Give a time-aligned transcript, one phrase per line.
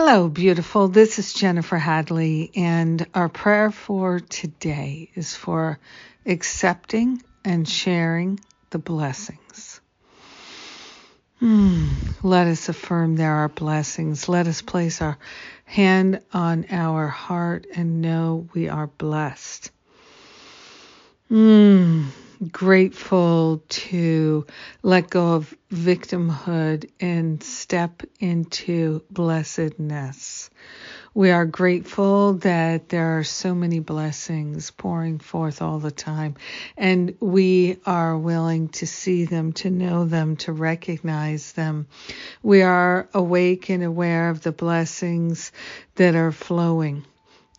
[0.00, 0.86] Hello, beautiful.
[0.86, 5.80] This is Jennifer Hadley, and our prayer for today is for
[6.24, 8.38] accepting and sharing
[8.70, 9.80] the blessings.
[11.40, 11.88] Hmm.
[12.22, 14.28] Let us affirm there are blessings.
[14.28, 15.18] Let us place our
[15.64, 19.72] hand on our heart and know we are blessed.
[21.26, 22.04] Hmm
[22.52, 24.46] grateful to
[24.82, 30.50] let go of victimhood and step into blessedness.
[31.14, 36.36] We are grateful that there are so many blessings pouring forth all the time,
[36.76, 41.88] and we are willing to see them, to know them, to recognize them.
[42.42, 45.50] We are awake and aware of the blessings
[45.96, 47.04] that are flowing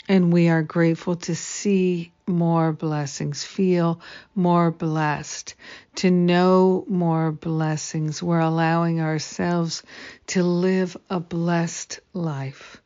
[0.10, 4.02] and we are grateful to see more blessings, feel
[4.36, 5.54] more blessed,
[5.96, 8.22] to know more blessings.
[8.22, 9.84] We're allowing ourselves
[10.28, 12.82] to live a blessed life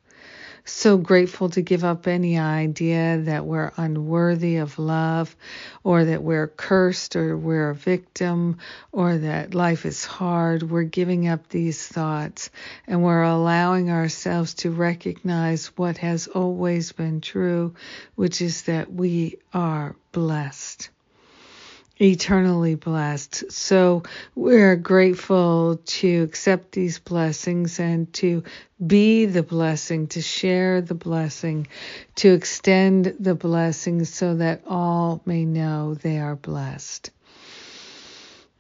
[0.66, 5.36] so grateful to give up any idea that we're unworthy of love
[5.84, 8.58] or that we're cursed or we're a victim
[8.92, 10.64] or that life is hard.
[10.64, 12.50] We're giving up these thoughts
[12.88, 17.76] and we're allowing ourselves to recognize what has always been true,
[18.16, 20.90] which is that we are blessed
[22.04, 23.52] eternally blessed.
[23.52, 24.04] So
[24.36, 28.44] we're grateful to accept these blessings and to
[28.86, 31.68] be the blessing, to share the blessing,
[32.16, 37.12] to extend the blessing so that all may know they are blessed.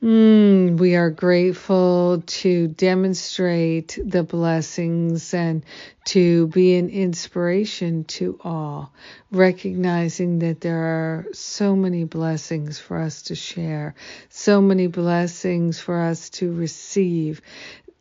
[0.03, 5.63] Mm, we are grateful to demonstrate the blessings and
[6.07, 8.91] to be an inspiration to all,
[9.31, 13.95] recognizing that there are so many blessings for us to share,
[14.27, 17.41] so many blessings for us to receive.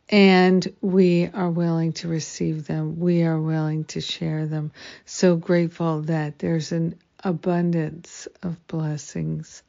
[0.09, 2.99] And we are willing to receive them.
[2.99, 4.73] We are willing to share them.
[5.05, 9.63] So grateful that there's an abundance of blessings.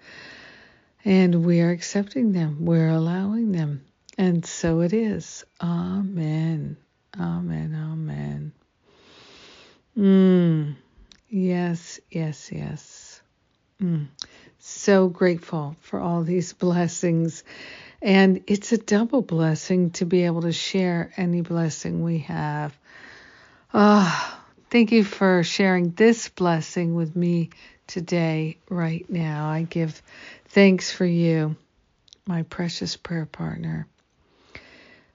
[1.05, 3.85] And we are accepting them, we're allowing them.
[4.17, 5.45] And so it is.
[5.61, 6.77] Amen.
[7.19, 7.75] Amen.
[7.75, 8.53] Amen.
[9.99, 10.77] Mm.
[11.29, 13.21] Yes, yes, yes.
[13.83, 14.07] Mm.
[14.59, 17.45] So grateful for all these blessings.
[18.01, 22.77] And it's a double blessing to be able to share any blessing we have.
[23.73, 27.51] Ah, oh, thank you for sharing this blessing with me
[27.87, 29.49] today, right now.
[29.49, 30.01] I give
[30.55, 31.57] thanks for you,
[32.29, 33.89] my precious prayer partner.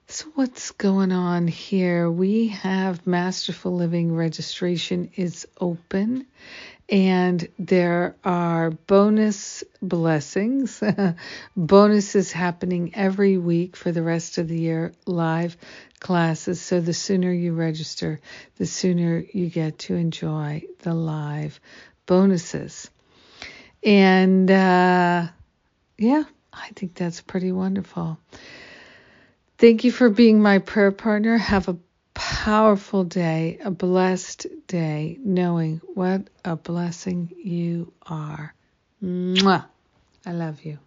[0.07, 2.11] So, what's going on here?
[2.11, 6.25] We have Masterful Living registration is open,
[6.89, 10.83] and there are bonus blessings,
[11.55, 15.55] bonuses happening every week for the rest of the year, live
[16.01, 16.59] classes.
[16.59, 18.19] So, the sooner you register,
[18.57, 21.61] the sooner you get to enjoy the live
[22.07, 22.89] bonuses.
[23.83, 25.27] And uh,
[25.97, 26.23] yeah,
[26.53, 28.19] I think that's pretty wonderful.
[29.57, 31.37] Thank you for being my prayer partner.
[31.37, 31.77] Have a
[32.13, 38.53] powerful day, a blessed day, knowing what a blessing you are.
[39.03, 39.65] Mwah.
[40.25, 40.79] I love you.